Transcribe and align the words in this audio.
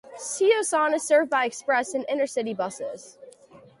Seosan 0.17 0.95
is 0.95 1.03
served 1.03 1.29
by 1.29 1.45
Express 1.45 1.93
and 1.93 2.07
Intercity 2.07 2.57
buses. 2.57 3.19